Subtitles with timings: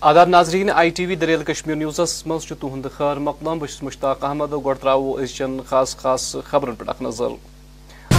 [0.00, 4.52] آداب ناظرین، I T V دریل Kashmir نیوزس مز تہد خیر، مقدم بس مشتاق احمد
[4.52, 7.30] گۄڈٕ ترٛاوو أزچٮ۪ن خاص خاص خبرن پٮ۪ٹھ اکھ نظر.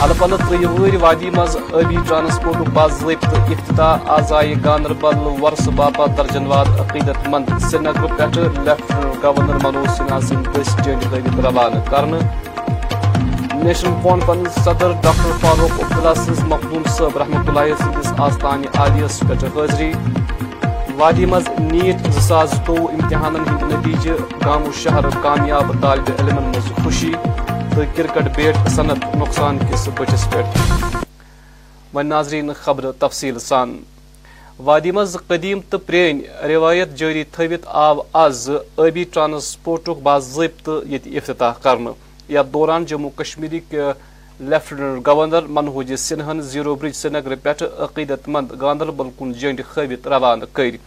[0.02, 6.46] الہٕ پلہٕ ترٛیہِ وادی منٛز ٲبی ٹرانسپورٹُک باضٲبطہٕ افتتاح آز آیہِ گاندربل ورسہٕ باپتھ درجن
[6.48, 12.54] واد عقیدت مند سرینگرٕ پٮ۪ٹھٕ لیفٹنٹ گورنر منوج سنہا سٕنٛدۍ دٔسۍ جنڈ ہٲوِتھ روانہٕ کرنہٕ
[13.64, 19.44] نیشنل کانفرنس صدر ڈاکٹر فاروق عبداللہ سٕنٛز مخدوم صٲب رحمتہ اللہ سٕنٛدِس آستانہِ عالیس پٮ۪ٹھ
[19.58, 19.92] حٲضری
[20.98, 26.72] وادی مز نیٹ زٕ ساس زٕتووُہ امتحانن ہٕنٛدۍ نتیجہٕ گامو شہر کامیاب طالبہِ علمن منٛز
[26.84, 30.96] خوشی تہٕ کرکٹ بیٹ صنعت نقصان کِس بٔٹھِس پٮ۪ٹھ
[31.94, 33.78] وۄنۍ ناظریٖن خبرٕ تفصیٖل سان
[34.66, 41.54] وادی منٛز قدیٖم تہٕ پرٛٲنۍ رِوایت جٲری تھٲوِتھ آو آز ٲبی ٹرانسپورٹُک باضٲبطہٕ ییٚتہِ افتتاح
[41.64, 41.94] کرنہٕ
[42.30, 43.92] یتھ دوران جموں کشمیرٕکۍ
[44.50, 47.34] لیفٹنٹ گورنر منہوج سنہن زیرو برج سری نگر
[47.86, 50.78] عقیدت مند گاندربل کُن جنڈ ہٲوِتھ روانہٕ کٔرۍ۔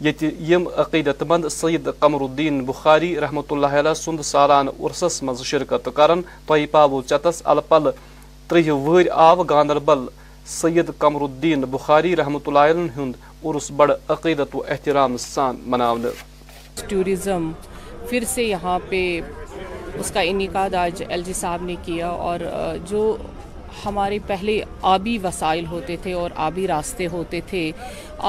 [0.00, 5.88] ییٚتہِ عقیدت مند سعید قمر الدین بخاری رحمتہ اللہ علیہ سُنٛد سالانہٕ عرسس منٛز شرکت
[5.94, 7.92] کرن تۄہہِ پاوو چتس الہٕ پلہٕ
[8.48, 10.06] ترٛیہِ آو گاندربل۔
[10.46, 17.50] سعید قمر الدین بخاری رحمتہ اللہ ہُنٛد عرس بڑٕ عقیدت و احترام سان مناونہٕ۔ ٹورزم
[18.08, 19.20] پھر سے یہاں پہ
[20.00, 22.40] اس کا انعقاد آج ایل جی صاحب نے کیا اور
[22.88, 23.16] جو
[23.84, 27.70] ہمارے پہلے آبی وسائل ہوتے تھے اور آبی راستے ہوتے تھے،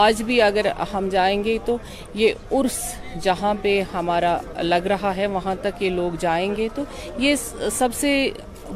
[0.05, 1.77] آج بھی اگر ہم جائیں گے تو
[2.13, 2.77] یہ عرس
[3.23, 6.83] جہاں پہ ہمارا لگ رہا ہے، وہاں تک یہ لوگ جائیں گے، تو
[7.17, 7.35] یہ
[7.77, 8.29] سب سے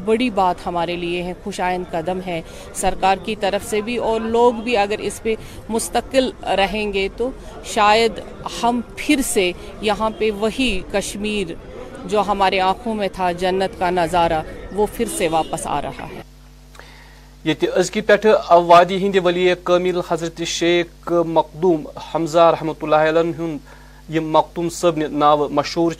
[0.04, 2.40] بڑی بات ہمارے لیے ہے، خوش آئند قدم ہے
[2.74, 5.34] سرکار کی طرف سے بھی اور لوگ بھی اگر اس پہ
[5.68, 7.30] مستقل رہیں گے تو
[7.74, 8.20] شاید
[8.62, 11.54] ہم پھر سے یہاں پہ وہی کشمیر
[12.10, 14.40] جو ہمارے آنکھوں میں تھا جنت کا نظارہ،
[14.74, 16.22] وہ پھر سے واپس آ رہا ہے۔
[17.44, 18.26] یہ ازکی پہ
[18.66, 25.92] وادی ہند ولی کامل حضرت شیخ مخدوم حمزہ رحمۃ اللہ علیہ مخدوم صبن ناو مشہور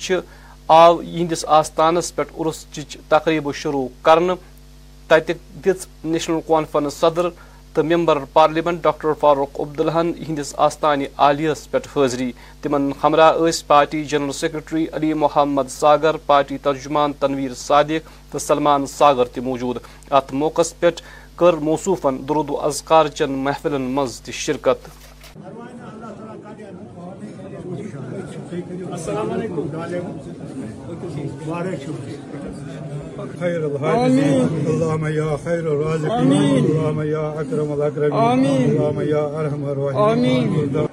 [0.68, 4.34] آو یہندس آستانس پہ عرس چچ تقریب شروع کرنے
[5.08, 5.32] تتہ
[5.64, 7.28] دِژ نیشنل کانفرنس صدر
[7.74, 12.30] تو ممبر پارلیمنٹ ڈاکٹر فاروق عبداللہ ہندس آستانہ عالیس پہ حاضری
[12.62, 18.86] تمن ہمراہ اس party general secretary Ali Mohammad Sagar party ترجمان تنویر صادق تو سلمان
[18.88, 19.78] ساگر تہ موجود
[20.10, 20.90] ات موقع پہ
[21.38, 24.88] کر موصوفن درود و اذکار چن محفلن مز تہ شرکت
[28.90, 29.68] السلام علیکم
[33.18, 40.86] خير الحافظين اللهم يا خير الرازقين اللهم يا اكرم الاكرمين اللهم يا ارحم الراحمين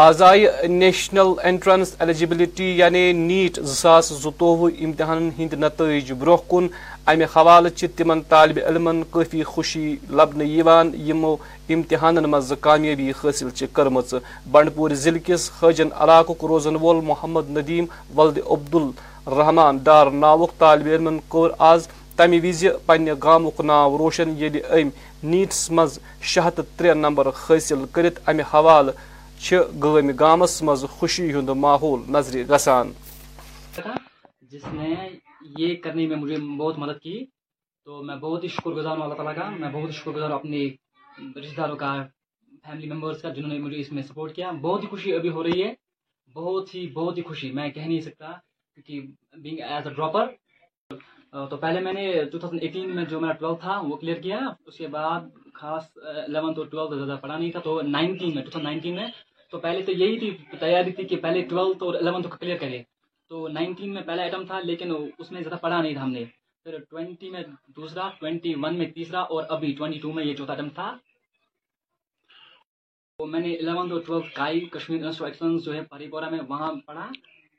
[0.00, 6.66] آز آئی نیشنل انٹرنس ایلیجبلٹی یعنی نیٹ زاس زوہ امتحان ہند نتائج برہ کن.
[7.06, 10.44] امہ حوالہ تمن طالب علمن کافی خوشی لبنہ
[11.08, 11.34] یمو
[11.74, 14.00] امتحان مز کامیابی حاصل کرم
[14.52, 17.84] بنڈپور ضلع کس حاجن علاقہ روزن وول محمد ندیم
[18.16, 18.90] ولد عبدال
[19.28, 24.88] رحمان ڈار ناوک طالب علم کور آز تمہ وز پنہ گامک ناو روشن یل ام
[25.22, 28.90] نیٹس مز شہ ترے نمبر حاصل کرت امہ حوالہ
[29.78, 32.92] گام گامس مز خوشی ہند ماحول نظر گسان
[34.42, 34.94] جس نے
[35.58, 37.24] یہ کرنے میں مجھے بہت مدد کی
[37.86, 40.30] تو میں بہت ہی شکر گزار ہوں اللہ تعالیٰ کا میں بہت ہی شکر گزار
[40.30, 40.66] ہوں اپنے
[41.36, 41.94] رشتے داروں کا
[42.64, 45.42] فیملی ممبرس کا جنہوں نے مجھے اس میں سپورٹ کیا بہت ہی خوشی ابھی ہو
[45.42, 45.72] رہی ہے
[46.34, 48.32] بہت ہی بہت ہی خوشی میں کہہ نہیں سکتا
[48.88, 50.26] بینگ ایز اے ڈراپر
[51.50, 54.38] تو پہلے میں نے ٹو تھاؤزنڈ ایٹین میں جو میرا ٹویلتھ تھا وہ کلیئر کیا،
[54.66, 55.20] اس کے بعد
[55.54, 55.84] خاص
[56.26, 59.06] الیونتھ اور ٹویلتھ زیادہ پڑھا نہیں تھا، تو نائنٹین میں ٹو تھاؤزنڈ نائنٹین میں۔
[59.52, 60.30] تو پہلے تو یہی تھی
[60.60, 62.82] تیاری تھی کہ پہلے ٹویلتھ اور الیونتھ کو کلیئر کرے
[63.30, 66.24] تو نائنٹین میں پہلا آئٹم تھا، لیکن اس میں زیادہ پڑھا نہیں تھا ہم نے۔
[66.66, 67.42] پھر ٹوینٹی میں
[67.76, 70.88] دوسرا ٹوینٹی ون میں تیسرا اور ابھی ٹوینٹی ٹو میں یہ چوتھا آئٹم تھا۔
[73.18, 76.40] تو میں نے الیونتھ اور ٹویلتھ کائی کشمیر انسٹیٹیوٹ ایکسلنس جو ہے پری پورہ میں
[76.48, 77.06] وہاں پڑھا۔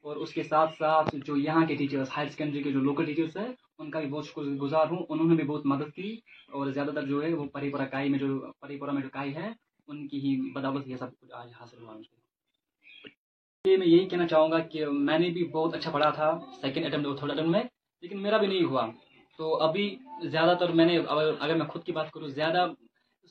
[0.01, 3.37] اور اس کے ساتھ ساتھ جو یہاں کے ٹیچرس ہائر سیکنڈری کے جو لوکل ٹیچرس
[3.37, 3.47] ہیں،
[3.79, 6.19] ان کا بھی بہت شکر گزار ہوں۔ انہوں نے بھی بہت مدد کی
[6.51, 9.09] اور زیادہ تر جو ہے وہ پری پورہ کائی میں جو، پری پورہ میں جو
[9.13, 9.49] کائی ہے،
[9.87, 14.51] ان کی ہی بدولت یہ سب کچھ آج حاصل ہوا مجھے میں یہی کہنا چاہوں
[14.51, 17.63] گا کہ میں نے بھی بہت اچھا پڑھا تھا سیکنڈ اٹمپٹ اور تھرڈ اٹمپٹ میں،
[18.01, 18.87] لیکن میرا بھی نہیں ہوا۔
[19.37, 20.97] تو ابھی زیادہ تر میں نے،
[21.39, 22.67] اگر میں خود کی بات کروں، زیادہ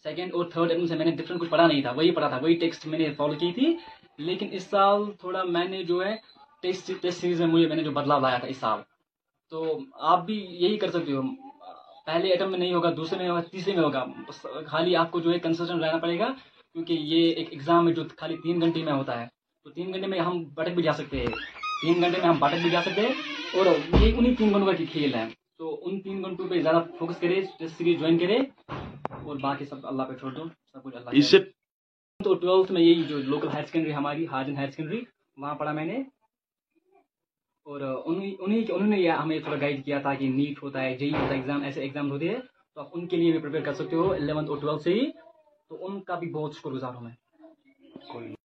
[0.03, 2.39] سیکنڈ اور تھرڈ اٹمپٹ سے میں نے ڈفرنٹ کچھ پڑھا نہیں تھا۔ وہی پڑھا تھا،
[2.43, 3.77] وہی ٹیکسٹ میں نے فالو کی تھی۔
[4.19, 6.17] لیکن اس سال تھوڑا میں نے جو ہے
[6.62, 8.79] ٹیسٹ ٹیسٹ سیریز میں مجھے میں نے جو بدلاؤ لایا تھا اس سال۔
[9.51, 11.23] تو آپ بھی یہی کر سکتے ہو۔
[12.07, 14.05] پہلے ایٹم میں نہیں ہوگا دوسرے میں ہوگا تیسرے میں ہوگا۔
[14.67, 16.33] خالی آپ کو جو ہے کنسسٹنٹ رہنا پڑے گا
[16.73, 19.27] کیونکہ یہ ایک ایگزام ہے جو خالی تین گھنٹے میں ہوتا ہے۔
[19.65, 21.27] تو تین گھنٹے میں ہم بٹک بھی جا سکتے ہیں۔
[21.83, 23.13] تین گھنٹے میں ہم بٹک بھی جا سکتے ہیں۔
[23.56, 23.67] اور
[24.01, 25.25] یہ انہیں تین گھنٹوں کا کھیل ہے
[25.59, 28.39] تو ان تین گھنٹوں پہ زیادہ فوکس کرے ٹیسٹ سیریز جوائن کرے۔
[29.25, 30.43] اور باقی سب اللہ پہ چھوڑ دو۔
[30.73, 31.37] سب کچھ اللہ
[32.25, 35.01] تو ٹویلتھ میں یہی جو لوکل ہائر سیکنڈری ہماری ہارجن ہائر سیکنڈری
[35.37, 36.19] وہاں پڑھا میں نے۔
[37.70, 41.28] اور انہوں نے یہ ہمیں تھوڑا گائڈ کیا تھا کہ نیٹ ہوتا ہے جی ہوتا
[41.28, 42.40] ہے ایگزام ایسے ایگزام ہوتے ہیں۔
[42.75, 45.11] تو آپ ان کے لیے بھی پریپیئر کر سکتے ہو الیونتھ اور ٹویلتھ سے ہی۔
[45.69, 48.40] تو ان کا بھی بہت شکر گزار ہوں میں۔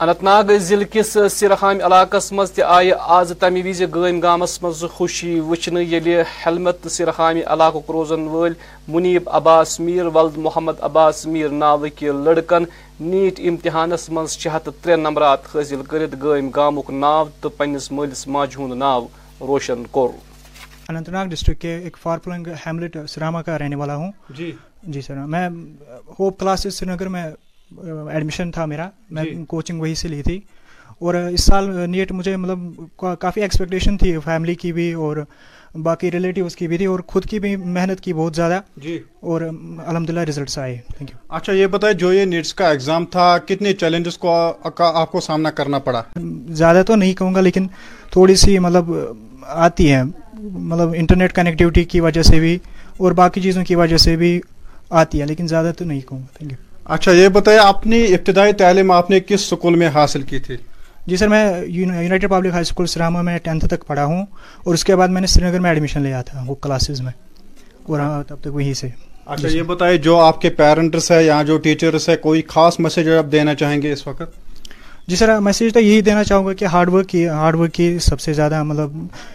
[0.00, 4.84] اننت ناگ ضلع کس سرہام علاقس مز تہ آئی آز تمہ وز گام گامس مز
[4.92, 8.52] خوشی وچھن یل ہیلمت سرہام علاقہ روزن ول
[8.88, 12.64] منیب عباس میر ولد محمد عباس میر ناوک لڑکن
[13.02, 18.26] نیٹ امتحانس مز شہ ہتھ ترے نمبرات حاصل کرت گام گامک ناو تو پنس مالس
[18.28, 19.06] ماجہ ہند ناو
[19.40, 20.10] روشن کور
[20.88, 24.52] اننت ناگ ڈسٹرکٹ کے ایک فارپلنگ ہیملٹ سراما کا رہنے والا ہوں جی
[24.84, 25.48] جی سر میں
[26.18, 27.24] ہوپ کلاسز سری نگر میں
[28.10, 30.40] ایڈمیشن تھا میرا میں کوچنگ وہیں سے لی تھی۔
[30.98, 32.58] اور اس سال نیٹ مجھے مطلب
[33.20, 35.16] کافی ایکسپیکٹیشن تھی فیملی کی بھی اور
[35.82, 39.40] باقی ریلیٹیوز کی بھی تھی اور خود کی بھی محنت کی بہت زیادہ۔ جی۔ اور
[39.86, 43.38] الحمد للہ ریزلٹس آئے۔ تھینک یو اچھا یہ بتائیں جو یہ نیٹس کا ایگزام تھا
[43.38, 44.30] کتنے چیلنجز کو
[44.78, 46.02] آپ کو سامنا کرنا پڑا؟
[46.48, 47.66] زیادہ تو نہیں کہوں گا لیکن
[48.10, 48.84] تھوڑی سی مطلب
[49.46, 50.02] آتی ہے
[50.42, 52.58] مطلب انٹرنیٹ کنیکٹیوٹی کی وجہ سے بھی
[52.96, 54.40] اور باقی چیزوں کی وجہ سے بھی
[54.90, 58.52] آتی ہے لیکن زیادہ تو نہیں کہوں گا۔ تھینک یو اچھا یہ بتائیں اپنی ابتدائی
[58.52, 60.56] تعلیم آپ نے کس سکول میں حاصل کی تھی؟
[61.06, 64.26] جی سر میں یونائٹیڈ پبلک ہائی اسکول سراما میں ٹینتھ تک پڑھا ہوں
[64.64, 67.12] اور اس کے بعد میں نے سری نگر میں ایڈمیشن لیا تھا وہ کلاسز میں
[67.82, 68.88] اور تب تک وہیں سے۔
[69.26, 73.08] اچھا یہ بتائیں جو آپ کے پیرنٹس ہے یا جو ٹیچرس ہے کوئی خاص میسج
[73.08, 74.22] آپ دینا چاہیں گے اس وقت؟
[75.06, 77.98] جی سر میسیج تو یہی دینا چاہوں گا کہ ہارڈ ورک کی ہارڈ ورک کی
[77.98, 78.90] سب سے زیادہ مطلب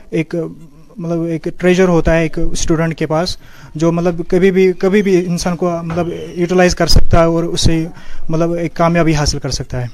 [0.09, 0.35] ایک
[0.97, 3.37] مطلب ایک ٹریجر ہوتا ہے ایک اسٹوڈنٹ کے پاس،
[3.75, 7.85] جو مطلب کبھی بھی کبھی بھی انسان کو مطلب یوٹیلائز کر سکتا ہے اور اسے
[8.29, 9.87] مطلب ایک کامیابی حاصل کر سکتا ہے۔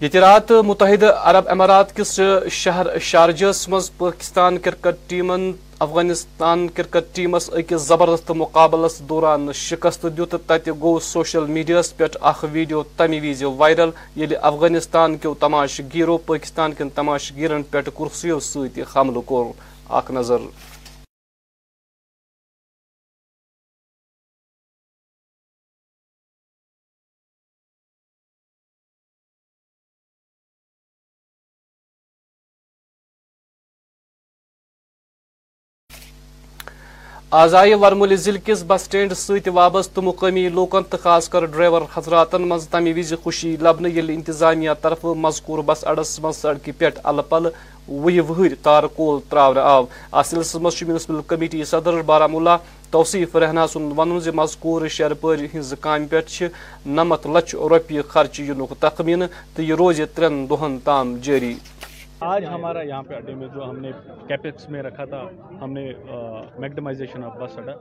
[0.00, 2.20] یہ رات متحدہ عرب امارات کس
[2.52, 10.34] شہر شارجس مز پاکستان کرکٹ ٹیمن، افغانستان کرکٹ ٹیمس اکس زبردست مقابلس دوران شکست دیت
[10.46, 16.16] تت گو سوشل میڈیاس پہ اخ ویڈیو تمہ وز وائرل یل افغانستان کیو تماش گیرو
[16.26, 19.44] پاکستان کن تماش گیرن پہ کرسیو ست حملہ کور
[19.90, 20.40] اخ نظر
[37.32, 41.82] آز آئی ورمول ضلع کس بس سٹینڈ ست وابستہ مقامی لوکن تو خاص کر ڈرائیور
[41.94, 46.88] حضراتن مز تمہ وز خوشی لبنہ یل انتظامیہ طرف مذکور بس اڈس مز سڑکہ پہ
[47.04, 47.46] ال پل
[47.90, 52.56] وہ وہر تار کول تراور آو۔ ات سلسلس مز میونسپل کمیٹی صدر بارہمولہ
[52.90, 56.46] توصیف رہنا سن ون زِ مذکور شیرپٲرۍ ہٕنٛزِ کامہِ پٮ۪ٹھ چھِ
[56.86, 61.54] نمتھ لچھ رۄپیہِ خرچہِ یِنُک تخمینہٕ تہٕ یہِ روزِ ترٛٮ۪ن دۄہن تام جٲری۔
[62.20, 63.90] آج ہمارا یہاں پہ اڈے میں جو ہم نے
[64.28, 65.28] کیپکس میں رکھا تھا،
[65.60, 65.92] ہم نے
[66.58, 67.72] میگڈمائزیشن آف بس اڈا۔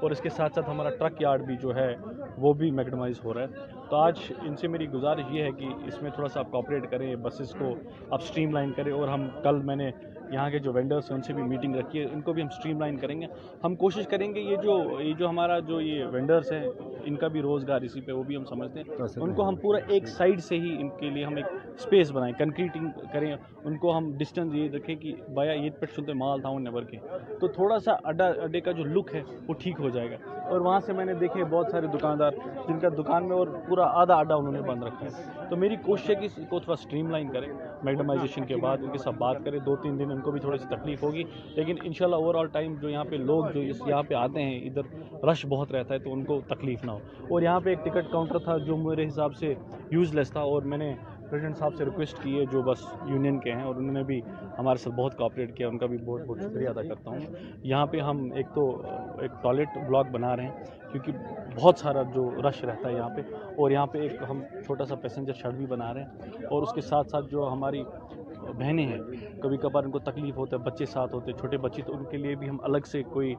[0.00, 1.96] اور اس کے ساتھ ساتھ ہمارا ٹرک یارڈ بھی جو ہے،
[2.38, 3.46] وہ بھی میگڈمائز ہو رہا ہے۔
[3.90, 6.90] تو آج ان سے میری گزارش یہ ہے کہ اس میں تھوڑا سا آپ کوپریٹ
[6.90, 7.74] کریں بسز کو
[8.10, 9.90] آپ اسٹریم لائن کریں۔ اور ہم کل میں نے
[10.30, 12.48] یہاں کے جو وینڈرس ہیں ان سے بھی میٹنگ رکھی ہے ان کو بھی ہم
[12.50, 13.26] اسٹریم لائن کریں گے۔
[13.64, 16.66] ہم کوشش کریں گے یہ جو یہ جو ہمارا جو یہ وینڈرس ہیں
[17.04, 19.78] ان کا بھی روزگار اسی پہ وہ بھی ہم سمجھتے ہیں۔ ان کو ہم پورا
[19.88, 23.98] ایک سائڈ سے ہی ان کے لیے ہم ایک اسپیس بنائیں کنکریٹنگ کریں۔ ان کو
[23.98, 26.96] ہم ڈسٹینس یہ رکھیں کہ بایا عید پہ سنتے مال تھا نیبر کے۔
[27.40, 30.16] تو تھوڑا سا اڈا اڈے کا جو لک ہے وہ ٹھیک ہو جائے گا۔
[30.48, 32.30] اور وہاں سے میں نے دیکھے بہت سارے دکاندار
[32.68, 35.10] جن کا دکان میں اور پورا آدھا اڈا انہوں نے بند رکھا ہے۔
[35.50, 37.48] تو میری کوشش ہے کہ اس کو تھوڑا اسٹریم لائن کریں۔
[37.82, 40.58] میگڈمائزیشن کے بعد ان کے ساتھ بات کریں۔ دو تین دن ان کو بھی تھوڑی
[40.58, 41.22] سی تکلیف ہوگی۔
[41.54, 44.14] لیکن ان شاء اللہ اوور آل ٹائم جو یہاں پہ لوگ جو اس یہاں پہ
[44.14, 44.82] آتے ہیں، ادھر
[45.24, 48.12] رش بہت رہتا ہے تو ان کو تکلیف نہ ہو۔ اور یہاں پہ ایک ٹکٹ
[48.12, 49.54] کاؤنٹر تھا جو میرے حساب سے
[49.90, 50.94] یوز لیس تھا اور میں نے
[51.30, 54.20] پریزیڈنٹ صاحب سے ریکویسٹ کی ہے جو بس یونین کے ہیں اور انہوں نے بھی
[54.58, 57.18] ہمارے ساتھ بہت کوآپریٹ کیا۔ ان کا بھی بہت بہت شکریہ ادا کرتا ہوں۔
[57.62, 58.82] یہاں پہ ہم ایک تو
[59.20, 60.52] ایک ٹوائلٹ بلاک بنا رہے ہیں
[60.92, 61.12] کیونکہ
[61.54, 63.20] بہت سارا جو رش رہتا ہے یہاں پہ۔
[63.56, 66.08] اور یہاں پہ ایک ہم چھوٹا سا پیسنجر شڈ بھی بنا رہے ہیں
[66.46, 67.82] اور اس کے ساتھ ساتھ جو ہماری
[68.52, 68.98] بہنیں ہیں۔
[69.42, 72.04] کبھی کبھار ان کو تکلیف ہوتا ہے بچے ساتھ ہوتے ہیں چھوٹے بچے تو ان
[72.04, 73.34] کے لیے بھی ہم الگ سے کوئی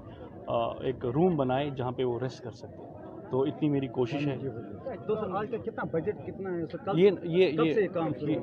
[0.79, 2.87] ایک روم بنائیں جہاں پہ وہ ریسٹ کر سکتے ہیں۔
[3.31, 4.37] تو اتنی میری کوشش ہے۔
[6.93, 7.49] یہ یہ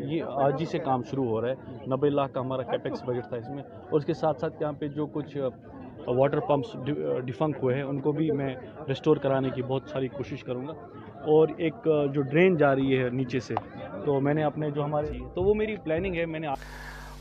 [0.05, 1.55] یہ آج ہی سے کام شروع ہو رہا ہے۔
[1.97, 4.73] نبے لاکھ کا ہمارا کیپیکس بجٹ تھا اس میں۔ اور اس کے ساتھ ساتھ یہاں
[4.73, 5.37] پہ جو کچھ
[6.07, 6.77] واٹر پمپس
[7.25, 8.55] ڈیفنک ہوئے ہیں، ان کو بھی میں
[8.89, 10.73] ریسٹور کرانے کی بہت ساری کوشش کروں گا۔
[11.25, 13.55] اور ایک uh, جو ڈرین جا رہی ہے نیچے سے،
[14.05, 16.47] تو میں نے اپنے جو ہمارے، تو وہ میری پلاننگ ہے، میں نے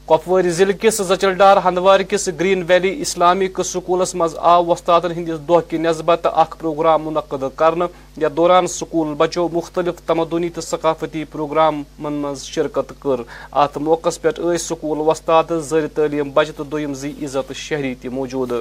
[0.08, 5.40] کپواری ضلع کس زچل ڈار ہندوار کس گرین ویلی اسلامک سکولس مز آو وستادن ہندس
[5.50, 7.86] دہ کہ نسبت اخ پروگرام منعقد کرنے
[8.22, 14.58] یتھ دوران سکول بچو مختلف تمدنی تو ثقافتی پروگرامن مز شرکت کر۔ ات موقع پہ
[14.60, 18.52] سکول وستاد زر تعلیم بچہ تو دویم زی عزت شہری تہ موجود۔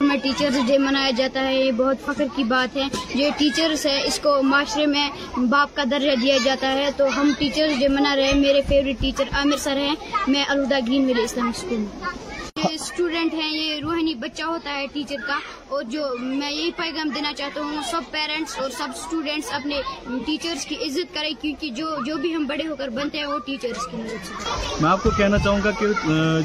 [0.00, 2.82] ہمیں ٹیچرز ڈے منایا جاتا ہے، یہ بہت فخر کی بات ہے۔
[3.14, 7.32] جو ٹیچرز ہے اس کو معاشرے میں باپ کا درجہ دیا جاتا ہے۔ تو ہم
[7.38, 9.94] ٹیچرز ڈے منا رہے ہیں، میرے فیوریٹ ٹیچر عامر سر ہیں۔
[10.26, 12.25] میں Alhuda green valley Islamic school میں۔
[12.74, 17.32] اسٹوڈنٹ ہیں، یہ روحانی بچہ ہوتا ہے ٹیچر کا۔ اور جو میں یہی پیغام دینا
[17.32, 19.80] چاہتا ہوں، سب پیرنٹس اور سب اسٹوڈنٹس اپنے
[20.26, 23.38] ٹیچرز کی عزت کریں، کیونکہ جو جو بھی ہم بڑے ہو کر بنتے ہیں، وہ
[23.46, 24.34] ٹیچرز کی مدد سے۔
[24.80, 25.86] میں آپ کو کہنا چاہوں گا کہ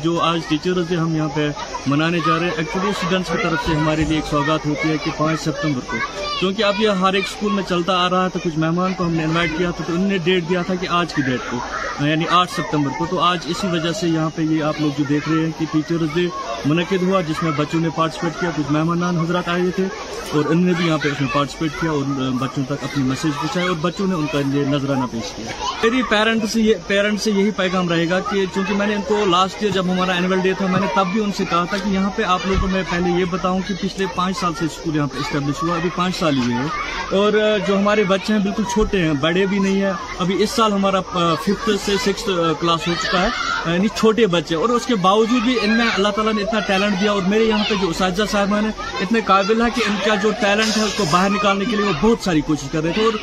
[0.03, 1.49] جو آج ٹیچرز ڈے ہم یہاں پہ
[1.87, 4.97] منانے جا رہے ہیں۔ ایکچولی اسٹوڈنٹس کی طرف سے ہمارے لیے ایک سوگات ہوتی ہے
[5.03, 5.97] کہ پانچ ستمبر کو۔
[6.39, 9.13] کیونکہ اب یہ ہر ایک اسکول میں چلتا آ رہا تھا کچھ مہمان کو ہم
[9.13, 11.57] نے انوائٹ کیا تھا، تو انہوں نے ڈیٹ دیا تھا کہ آج کی ڈیٹ کو
[12.05, 15.03] یعنی آٹھ ستمبر کو۔ تو آج اسی وجہ سے یہاں پہ یہ آپ لوگ جو
[15.09, 16.27] دیکھ رہے ہیں کہ ٹیچرز ڈے
[16.65, 19.85] منعقد ہوا، جس میں بچوں نے پارٹیسپیٹ کیا، کچھ مہمان حضرات آئے ہوئے تھے،
[20.31, 23.35] اور انہوں نے بھی یہاں پہ اس میں پارٹیسپیٹ کیا اور بچوں تک اپنی میسج
[23.39, 25.51] پہنچایا اور بچوں نے ان کا یہ نظرانہ پیش کیا۔
[25.83, 29.01] میری پیرنٹ سے یہ پیرنٹ سے یہی پیغام رہے گا کہ چونکہ میں نے ان
[29.07, 31.63] کو لاسٹ ایئر جب ہمارا اینول ڈے تھا، میں نے تب بھی ان سے کہا
[31.69, 34.53] تھا کہ یہاں پہ آپ لوگوں کو میں پہلے یہ بتاؤں کہ پچھلے پانچ سال
[34.59, 36.67] سے اسکول یہاں پہ اسٹیبلش ہوا، ابھی پانچ سال ہی ہوئے ہیں۔
[37.11, 37.31] اور
[37.67, 41.01] جو ہمارے بچے ہیں، بالکل چھوٹے ہیں، بڑے بھی نہیں ہیں۔ ابھی اس سال ہمارا
[41.45, 42.23] ففتھ سے سکس
[42.59, 43.29] کلاس ہو چکا ہے
[43.65, 46.99] یعنی چھوٹے بچے اور اس کے باوجود بھی ان میں اللہ تعالیٰ نے اتنا ٹیلنٹ
[47.01, 50.15] دیا اور میرے یہاں پہ جو اساتذہ صاحبان ہیں، اتنے قابل ہے کہ ان کا
[50.15, 52.91] جو ٹیلنٹ ہے اس کو باہر نکالنے کے لیے وہ بہت ساری کوشش کر رہے
[52.91, 53.13] تھے۔ اور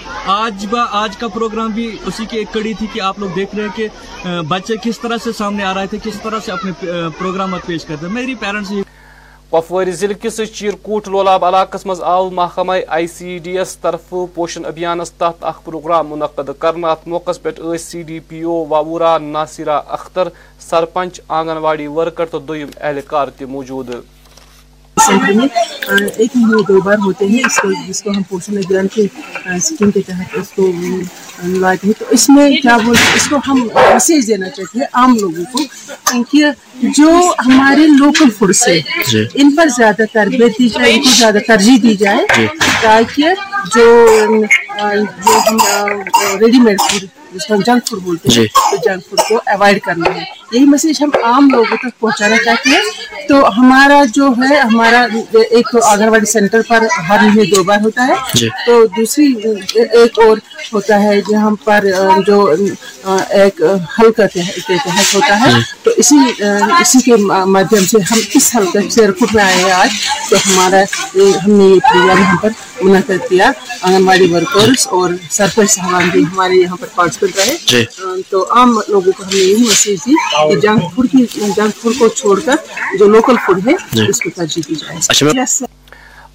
[0.44, 3.54] آج با آج کا پروگرام بھی اسی کی ایک کڑی تھی کہ آپ لوگ دیکھ
[3.56, 6.70] رہے ہیں کہ بچے کس طرح سے سامنے آ رہے تھے، کس طرح سے اپنے
[7.18, 8.72] پروگرامات پیش کرتے ہیں۔ میری پیرنٹس
[9.52, 14.64] یہ ضلع کس چیرکوٹ لولاب علاقس مز آو محکمہ آئی سی ڈی ایس طرف پوشن
[14.64, 19.80] ابھیانس تحت اخ پروگرام منعقد کرنا ات موقع پہ سی ڈی پی او وورا ناصرہ
[19.88, 20.28] اختر
[20.60, 23.90] سرپنچ آنگن واڑی ورکر تو دویم اہلکار تہ موجود
[24.98, 25.46] سینٹر میں
[26.16, 29.06] ایک مہینے دو بار ہوتے ہیں اس کو جس کو ہم پوشن ابھیان کے
[29.56, 30.70] اسکیم کے تحت اس کو
[31.54, 35.16] لاتے ہیں۔ تو اس میں کیا بولتے اس کو ہم میسیج دینا چاہتے ہیں عام
[35.16, 35.64] لوگوں کو
[36.24, 36.44] کہ
[36.96, 37.10] جو
[37.46, 38.80] ہمارے لوکل فوڈ سے
[39.34, 42.46] ان پر زیادہ تربیت دی جائے ان کو زیادہ ترجیح دی جائے
[42.82, 43.34] تاکہ
[43.74, 43.86] جو
[44.76, 45.56] جو ہم
[46.40, 49.80] ریڈی میڈ فوڈ جس کو ہم جنک فوڈ بولتے ہیں تو جنک فوڈ کو اوائڈ
[49.82, 52.82] کرنا ہے۔ یہی میسیج ہم عام لوگوں تک پہنچانا چاہتے ہیں۔
[53.28, 55.00] تو ہمارا جو ہے ہمارا
[55.50, 58.14] ایک تو آنگن واڑی سینٹر پر ہر مہینے دو بار ہوتا ہے۔
[58.66, 59.26] تو دوسری
[59.74, 60.36] ایک اور
[60.72, 61.84] ہوتا ہے جہاں پر
[62.26, 62.36] جو
[63.30, 63.62] ایک
[63.98, 64.70] حلقہ تحت
[65.14, 66.16] ہوتا ہے۔ تو اسی
[66.80, 67.16] اسی کے
[67.54, 69.90] مادھیم سے ہم اس حلقے سے رکوٹ میں آئے ہیں آج۔
[70.30, 70.82] تو ہمارا
[71.44, 72.50] ہم نے یہ پروگرام یہاں پر
[72.82, 73.50] منعقد کیا
[73.82, 77.84] آنگن واڑی ورکرس اور سرپنچ صاحبان بھی ہمارے یہاں پر پارٹیسپیٹ رہے
[78.30, 80.14] تو عام لوگوں کو ہم نے یہی میسیج دی
[80.48, 81.24] کہ جنک فوڈ کی
[81.56, 85.66] جنک فوڈ کو چھوڑ کر جو لوکل فوڈ ہے اس کو ترجیح دی جائے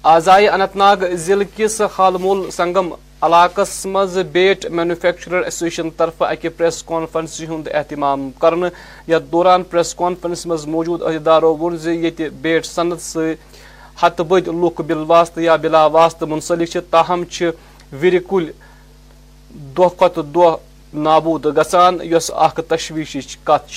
[0.08, 6.82] آزائے اننت ناگ ضلع کس خالمول سنگم علاقس مز بیٹ مینوفیکچرر ایسوسیشن طرف اکہ پریس
[6.86, 8.68] کانفرنس ہند اہتمام کرنے
[9.08, 11.96] یتھ دوران پریس کانفرنس مز موجود عہدیدارو وون زِ
[12.42, 13.32] بیٹ صنعت سی
[13.96, 17.24] ہتھ بد لوک بل واسطہ یا بلا واسطہ منسلک تاہم
[17.92, 18.50] ور کل
[19.76, 20.56] دہ کھت دہ
[20.98, 23.70] نابود گژھان یس اخ تشویش کت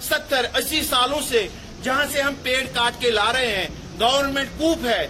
[0.00, 1.46] ستر اسی سالوں سے
[1.82, 3.66] جہاں سے ہم پیڑ کاٹ کے لا رہے ہیں
[4.00, 5.06] گورنمنٹ کوپ ہے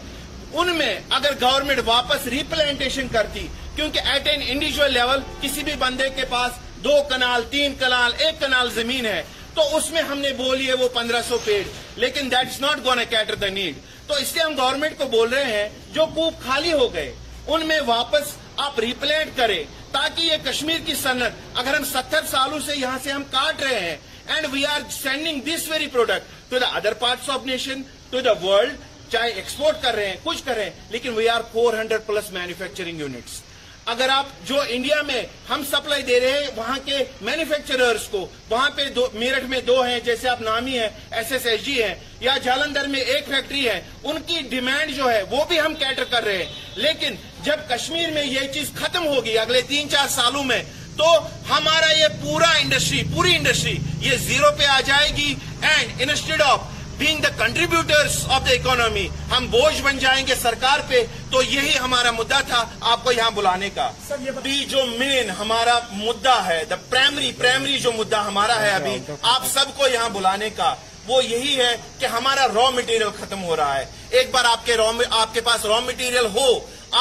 [0.54, 6.08] ان میں اگر گورنمنٹ واپس ریپلانٹیشن کرتی کیونکہ ایٹ این انڈیویجل لیول کسی بھی بندے
[6.16, 6.52] کے پاس
[6.84, 9.22] دو کنال تین کنال ایک کنال زمین ہے
[9.56, 11.62] تو اس میں ہم نے بولی ہے وہ پندرہ سو پیڑ،
[11.96, 15.28] لیکن that is not gonna cater the need تو اس سے ہم گورنمنٹ کو بول
[15.32, 17.12] رہے ہیں، جو کوپ خالی ہو گئے،
[17.46, 18.34] ان میں واپس
[18.64, 23.12] آپ ریپلانٹ کریں، تاکہ یہ کشمیر کی صنعت، اگر ہم ستر سالوں سے یہاں سے
[23.12, 23.96] ہم کاٹ رہے ہیں
[24.26, 28.32] and we are sending this very product to the other parts of nation to the
[28.42, 32.06] world چاہے ایکسپورٹ کر رہے ہیں، کچھ کر رہے ہیں، لیکن we are four hundred
[32.06, 33.40] plus manufacturing units
[33.86, 38.70] اگر آپ جو انڈیا میں ہم سپلائی دے رہے ہیں، وہاں کے مینوفیکچررز کو، وہاں
[38.70, 38.82] پہ
[39.14, 42.86] میرٹھ میں دو ہیں، جیسے آپ نامی ہیں ایس ایس ایس جی ہیں، یا جالندھر
[42.86, 46.36] میں ایک فیکٹری ہے، ان کی ڈیمانڈ جو ہے، وہ بھی ہم کیٹر کر رہے
[46.36, 50.62] ہیں۔ لیکن جب کشمیر میں یہ چیز ختم ہوگی اگلے تین چار سالوں میں،
[50.96, 51.06] تو
[51.50, 56.60] ہمارا یہ پورا انڈسٹری پوری انڈسٹری یہ زیرو پہ آ جائے گی۔ And instead of
[56.98, 61.76] being the contributors of the economy ہم بوجھ بن جائیں گے سرکار پہ تو یہی
[61.78, 63.90] ہمارا مدعا تھا آپ کو یہاں بلانے کا۔
[64.36, 69.46] ابھی جو مین ہمارا مدعا ہے دا پرائمری پرائمری جو مدعا ہمارا ہے ابھی آپ
[69.52, 70.74] سب کو یہاں بلانے کا۔
[71.06, 74.76] وہ یہی ہے کہ ہمارا را مٹیریل ختم ہو رہا ہے۔ ایک بار آپ کے
[75.10, 76.48] آپ کے پاس را مٹیریل ہو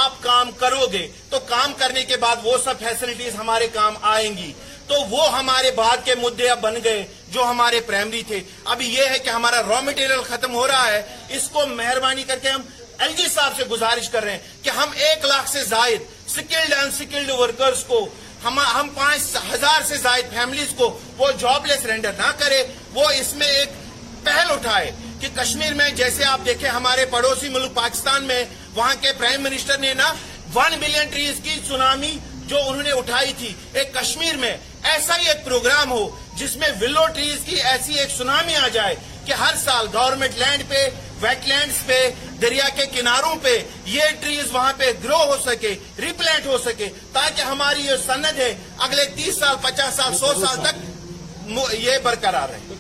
[0.04, 4.38] آپ کام کرو گے تو کام کرنے کے بعد وہ سب فیسلٹیز ہمارے کام آئیں
[4.38, 4.52] گی۔
[4.88, 9.20] تو وہ ہمارے بعد کے مدعہ بن گئے جو ہمارے پرائمری تھے۔ اب یہ ہے
[9.20, 12.62] کہ ہمارا را مٹیریل ختم ہو رہا ہے۔ اس کو مہربانی کر کے ہم
[12.98, 16.74] ایل جی صاحب سے گزارش کر رہے ہیں کہ ہم ایک لاکھ سے زائد سکلڈ
[16.74, 18.08] ان سکلڈ ورکرز کو،
[18.44, 20.88] ہم ہم پانچ ہزار سے زائد فیملیز کو
[21.18, 22.64] وہ جاب لیس رینڈر نہ کرے،
[22.94, 23.70] وہ اس میں ایک
[24.24, 28.44] پہل اٹھائے کہ کشمیر میں جیسے آپ دیکھیں ہمارے پڑوسی ملک پاکستان میں،
[28.76, 30.14] وہاں کے پرائم منسٹر نے نا
[30.56, 34.56] ون بلین ٹریز کی سونامی جو انہوں نے اٹھائی تھی۔ ایک کشمیر میں
[34.92, 36.04] ایسا ہی ایک پروگرام ہو
[36.38, 40.64] جس میں ولو ٹریز کی ایسی ایک سنامی آ جائے کہ ہر سال گورنمنٹ لینڈ
[40.70, 40.88] پہ
[41.22, 42.00] ویٹ لینڈز پہ،
[42.42, 47.42] دریا کے کناروں پہ یہ ٹریز وہاں پہ گرو ہو سکے ریپلینٹ ہو سکے تاکہ
[47.42, 50.84] ہماری یہ سند ہے، اگلے تیس سال، پچاس سال، سو سال تک
[51.74, 52.76] یہ برقرار رہے۔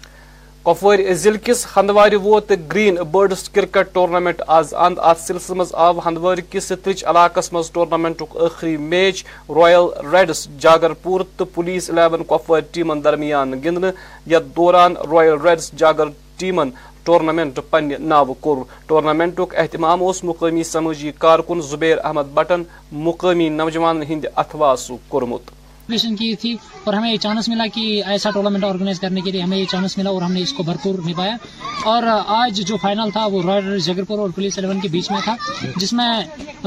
[0.65, 6.00] کپوار ضلع کس ہندوار ووت گرین برڈس کرکٹ ٹورنامنٹ آز اند ات سلسلس مز آو
[6.05, 12.24] ہندوار کس ترچ علاقس مز ٹورنامنٹ ٲخری میچ رویل ریڈس جاگر پور تو پولیس الیون
[12.29, 13.89] کپوار ٹیمن درمیان گندن
[14.31, 16.07] یتھ دوران رویل ریڈس جاگر
[16.38, 16.69] ٹیمن
[17.03, 22.63] ٹورنامنٹ پنہ ناو کور۔ ٹورنامنٹ اہتمام اس مقامی سماجی کارکن زبیر احمد بٹن
[23.05, 25.51] مقامی نوجوان ہند اتھواس کورمت۔
[25.88, 29.42] پریپریشن کی تھی اور ہمیں یہ چانس ملا کہ ایسا ٹورنامنٹ آرگنائز کرنے کے لیے
[29.42, 31.36] ہمیں یہ چانس ملا اور ہم نے اس کو بھرپور نبھایا۔
[31.84, 35.20] اور آج جو فائنل تھا وہ رائل رائڈر جاگرپور اور پولیس الیون کے بیچ میں
[35.24, 35.36] تھا،
[35.77, 36.13] جس میں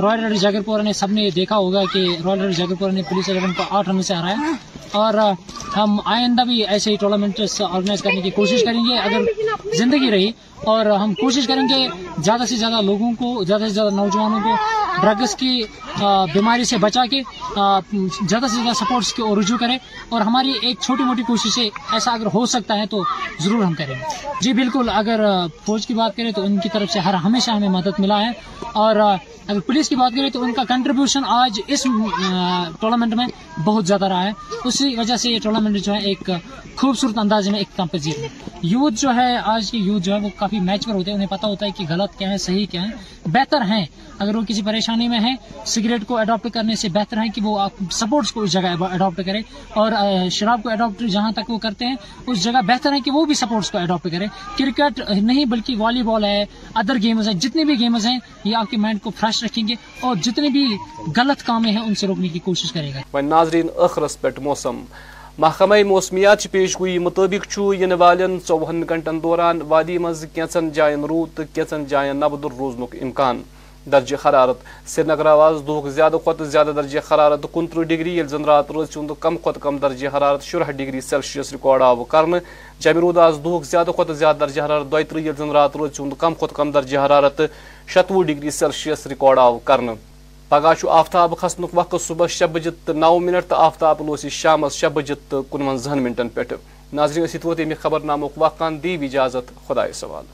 [0.01, 3.53] رائل رائڈرز جگرپور نے سب نے دیکھا ہوگا کہ رائل رائڈر جاگرپور نے پولیس الیون
[3.53, 4.37] کو آٹھ رن سے ہرایا۔
[4.93, 5.15] اور
[5.77, 9.21] ہم آئندہ بھی ایسے ہی ٹورنامنٹس آرگنائز کرنے کی کوشش کریں گے۔ اگر
[9.77, 10.31] زندگی رہی
[10.65, 14.51] اور ہم کوشش کریں گے زیادہ سے زیادہ لوگوں کو، زیادہ سے زیادہ نوجوانوں کو
[15.03, 15.63] ڈرگس کی
[16.35, 17.21] بیماری سے بچا کے
[17.55, 19.77] زیادہ سے زیادہ سپورٹس کی اور رجوع کرے
[20.09, 23.03] اور ہماری ایک چھوٹی موٹی کوشش ایسا اگر ہو سکتا ہے تو
[23.41, 23.95] ضرور ہم کریں
[24.41, 25.21] جی بالکل، اگر
[25.67, 28.31] فوج کی بات کریں تو ان کی طرف سے ہر ہمیشہ ہمیں مدد ملا ہے
[28.75, 31.83] اور اگر پولیس کی بات کریں تو ان کا کنٹریبیوشن آج اس
[32.81, 33.27] ٹورنامنٹ میں
[33.65, 34.33] بہت زیادہ رہا ہے۔
[34.65, 36.31] اسی وجہ سے یہ ٹورنامنٹ جو ہے ایک
[36.77, 38.29] خوبصورت انداز میں ایک کم پذیر ہے۔
[38.63, 41.29] یوتھ جو ہے، آج کے یوتھ جو ہے وہ کافی میچ پر ہوتے ہیں۔ انہیں
[41.29, 43.85] پتہ ہوتا ہے کہ غلط کیا ہے، صحیح کیا ہے، بہتر ہیں۔
[44.19, 45.35] اگر وہ کسی پریشانی میں ہیں
[45.67, 49.41] سگریٹ کو اڈاپٹ کرنے سے بہتر ہے کہ وہ سپورٹس کو اس جگہ اڈاپٹ کرے
[49.75, 49.93] اور
[50.31, 51.95] شراب کو اڈاپٹ جہاں تک وہ کرتے ہیں،
[52.27, 56.03] اس جگہ بہتر ہے کہ وہ بھی سپورٹس کو اڈاپٹ کرے کرکٹ نہیں بلکہ والی
[56.03, 56.45] بال ہے
[56.75, 59.75] ادر گیمز ہیں، جتنے بھی گیمز ہیں، یہ آپ کے مائنڈ کو فریش رکھیں گے
[60.01, 60.67] اور جتنے بھی
[61.17, 64.83] غلط کامیں ہیں، ان سے روکنے کی کوشش کرے گا۔ ناظرین اخرس پہ موسم۔
[65.39, 71.37] محکمہ موسمیات پیش گوئی، مطابق ین والن ژوہن گھنٹن دوران وادی مز کینچن جائن روٗد
[71.37, 73.43] تہٕ کینٛژن جائن نبدر روزنُک امکان۔
[73.93, 78.71] درجہ حرارت۔ سرینگر آز دہ زیادہ کھت زیادہ درجہ حرارت کنترہ ڈگری یل زن رات
[78.75, 82.25] روز چند کم کھت کم درجہ حرارت شرہ ڈگری سیلسیس ریکارڈ آو کر
[82.81, 86.13] جمہ رود آز دہ زیادہ کھت زیادہ درجہ حرارت دۄیہِ یل زن رات روز چند
[86.19, 87.41] کم کھت کم درجہ حرارت
[87.95, 89.81] شتوہ ڈگری سیلسیس ریکارڈ آو کر
[90.49, 95.31] پگہ آفتاب کھسن وقت صبح شے بجت نو منٹ تو آفتاب لوس شام شے بجت
[95.31, 96.43] تو کنونزہن منٹن پہ
[96.93, 100.25] ناظرین، اسی ووت امہ خبر نامک وقان دیو اجازت خدا سوال۔